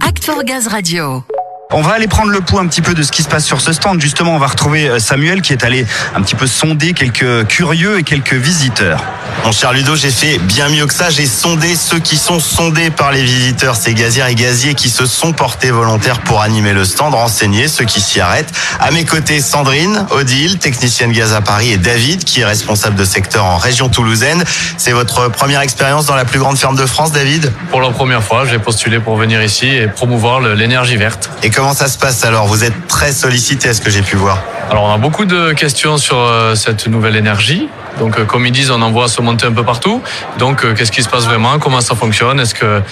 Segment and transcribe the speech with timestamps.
[0.00, 1.35] Act for Gaz Radio.
[1.78, 3.60] On va aller prendre le pouls un petit peu de ce qui se passe sur
[3.60, 4.00] ce stand.
[4.00, 7.98] Justement, on va retrouver euh, Samuel qui est allé un petit peu sonder quelques curieux
[7.98, 9.04] et quelques visiteurs.
[9.44, 11.10] Mon cher Ludo, j'ai fait bien mieux que ça.
[11.10, 15.04] J'ai sondé ceux qui sont sondés par les visiteurs, ces gazières et gaziers qui se
[15.04, 18.52] sont portés volontaires pour animer le stand, renseigner ceux qui s'y arrêtent.
[18.80, 23.04] À mes côtés, Sandrine, Odile, technicienne gaz à Paris, et David, qui est responsable de
[23.04, 24.42] secteur en région toulousaine.
[24.78, 27.52] C'est votre première expérience dans la plus grande ferme de France, David?
[27.70, 31.28] Pour la première fois, j'ai postulé pour venir ici et promouvoir l'énergie verte.
[31.42, 32.46] Et comment ça se passe alors?
[32.46, 34.42] Vous êtes très sollicité à ce que j'ai pu voir.
[34.70, 37.68] Alors, on a beaucoup de questions sur euh, cette nouvelle énergie.
[37.98, 40.02] Donc, euh, comme ils disent, on en voit se monter un peu partout.
[40.38, 41.58] Donc, euh, qu'est-ce qui se passe vraiment?
[41.58, 42.40] Comment ça fonctionne?
[42.40, 42.82] Est-ce que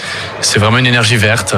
[0.41, 1.55] c'est vraiment une énergie verte?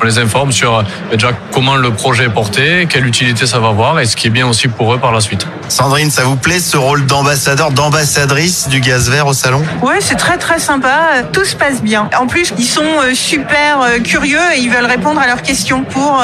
[0.00, 0.82] On les informe sur euh,
[1.12, 4.30] déjà comment le projet est porté, quelle utilité ça va avoir et ce qui est
[4.30, 5.46] bien aussi pour eux par la suite.
[5.68, 9.62] Sandrine, ça vous plaît ce rôle d'ambassadeur, d'ambassadrice du gaz vert au salon?
[9.82, 11.22] Ouais, c'est très très sympa.
[11.32, 12.08] Tout se passe bien.
[12.18, 15.82] En plus, ils sont euh, super euh, curieux et ils veulent répondre à leurs questions
[15.82, 16.22] pour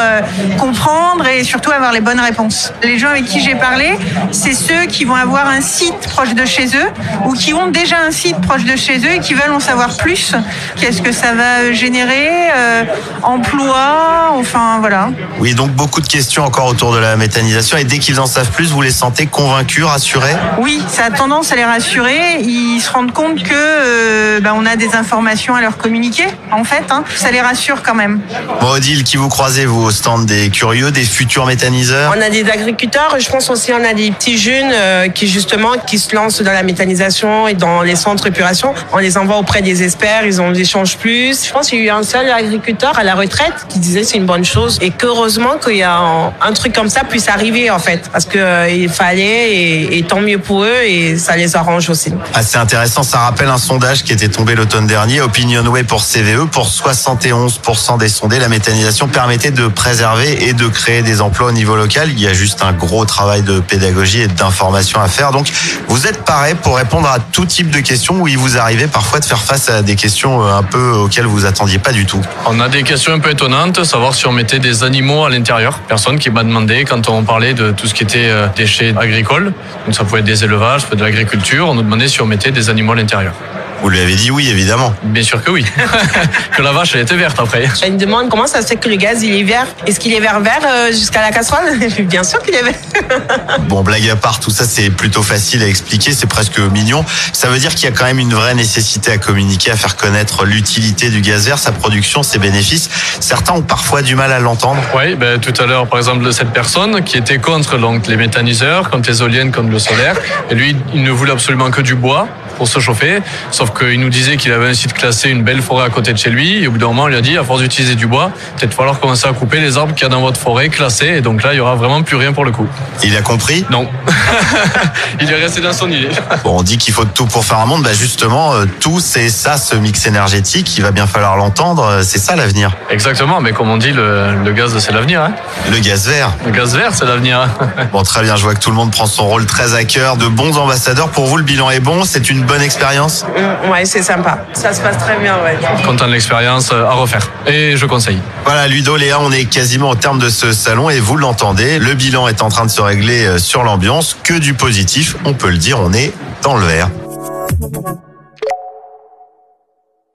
[0.58, 2.72] comprendre et surtout avoir les bonnes réponses.
[2.82, 3.98] Les gens avec qui j'ai parlé,
[4.30, 6.90] c'est ceux qui vont avoir un site proche de chez eux
[7.26, 9.96] ou qui ont déjà un site proche de chez eux et qui veulent en savoir
[9.96, 10.34] plus.
[10.80, 12.84] Qu'est-ce que ça va générer euh,
[13.22, 15.10] Emploi, enfin voilà.
[15.38, 17.76] Oui, donc beaucoup de questions encore autour de la méthanisation.
[17.76, 20.34] Et dès qu'ils en savent plus, vous les sentez convaincus, rassurés?
[20.58, 22.40] Oui, ça a tendance à les rassurer.
[22.40, 26.26] Ils se rendent compte que euh, ben, on a des informations à leur communiquer.
[26.50, 27.04] En fait, hein.
[27.14, 28.20] ça les rassure quand même.
[28.60, 32.12] Bon, Odile, qui vous croisez, vous, au stand des curieux, des futurs méthaniseurs?
[32.16, 35.72] On a des agriculteurs, je pense aussi on a des petits jeunes euh, qui justement
[35.86, 38.74] qui se lancent dans la méthanisation et dans les centres d'épuration.
[38.92, 41.46] On les envoie auprès des experts, ils ont échangent plus.
[41.46, 44.16] Je pense qu'il y a eu un seul agriculteur à la retraite qui disait c'est
[44.16, 47.70] une bonne chose et qu'heureusement qu'il y a un, un truc comme ça puisse arriver
[47.70, 51.36] en fait parce que euh, il fallait et, et tant mieux pour eux et ça
[51.36, 52.12] les arrange aussi.
[52.34, 56.46] Assez intéressant, ça rappelle un sondage qui était tombé l'automne dernier, Opinionway pour CVE.
[56.46, 61.52] Pour 71% des sondés, la méthanisation permettait de préserver et de créer des emplois au
[61.52, 62.10] niveau local.
[62.12, 65.32] Il y a juste un gros travail de pédagogie et d'information à faire.
[65.32, 65.48] Donc,
[65.88, 69.20] vous êtes paré pour répondre à tout type de questions où il vous arrivait parfois
[69.20, 72.20] de faire face à des questions euh, un peu auxquelles vous attendiez pas du tout?
[72.46, 73.41] On a des questions un peu étonnantes,
[73.84, 75.80] savoir si on mettait des animaux à l'intérieur.
[75.88, 79.52] Personne qui m'a demandé quand on parlait de tout ce qui était euh, déchets agricoles.
[79.84, 81.68] Donc ça pouvait être des élevages, ça peut être de l'agriculture.
[81.68, 83.34] On nous demandait si on mettait des animaux à l'intérieur.
[83.82, 84.94] Vous lui avez dit oui, évidemment.
[85.02, 85.66] Bien sûr que oui.
[86.56, 87.68] que la vache, elle était verte après.
[87.84, 89.66] Il me demande comment ça se fait que le gaz il est vert.
[89.86, 92.74] Est-ce qu'il est vert vert euh, jusqu'à la casserole Bien sûr qu'il est vert.
[93.68, 97.04] Bon, blague à part, tout ça c'est plutôt facile à expliquer, c'est presque mignon.
[97.32, 99.96] Ça veut dire qu'il y a quand même une vraie nécessité à communiquer, à faire
[99.96, 102.88] connaître l'utilité du gaz vert, sa production, ses bénéfices.
[103.20, 104.82] Certains ont parfois du mal à l'entendre.
[104.94, 108.90] Oui, ben, tout à l'heure, par exemple, cette personne qui était contre donc, les méthaniseurs,
[108.90, 110.16] contre les éoliennes, contre le solaire.
[110.50, 113.20] Et lui, il ne voulait absolument que du bois pour se chauffer.
[113.50, 116.18] Sauf qu'il nous disait qu'il avait un site classé, une belle forêt à côté de
[116.18, 116.62] chez lui.
[116.62, 118.74] Et au bout d'un moment, on lui a dit, à force d'utiliser du bois, peut-être
[118.74, 121.08] falloir commencer à couper les arbres qu'il y a dans votre forêt classée.
[121.16, 122.66] Et donc là, il y aura vraiment plus rien pour le coup.
[123.02, 123.64] Il a compris?
[123.70, 123.88] Non.
[125.20, 126.08] il est resté dans son idée.
[126.44, 127.82] Bon, on dit qu'il faut tout pour faire un monde.
[127.82, 130.76] Bah justement, euh, tout, c'est ça, ce mix énergétique.
[130.76, 131.84] Il va bien falloir l'entendre.
[131.84, 132.72] Euh, C'est ça l'avenir.
[132.90, 135.22] Exactement, mais comme on dit, le, le gaz, c'est l'avenir.
[135.22, 135.32] Hein.
[135.70, 136.32] Le gaz vert.
[136.44, 137.48] Le gaz vert, c'est l'avenir.
[137.92, 138.36] Bon, très bien.
[138.36, 140.16] Je vois que tout le monde prend son rôle très à cœur.
[140.16, 141.08] De bons ambassadeurs.
[141.10, 142.04] Pour vous, le bilan est bon.
[142.04, 143.24] C'est une bonne expérience.
[143.24, 144.44] Mm, ouais, c'est sympa.
[144.52, 145.56] Ça se passe très bien, ouais.
[145.84, 147.28] Content de l'expérience euh, à refaire.
[147.46, 148.18] Et je conseille.
[148.44, 151.78] Voilà, Ludo, Léa, on est quasiment au terme de ce salon et vous l'entendez.
[151.78, 154.16] Le bilan est en train de se régler euh, sur l'ambiance.
[154.22, 155.16] Que du positif.
[155.24, 156.88] On peut le dire, on est dans le vert.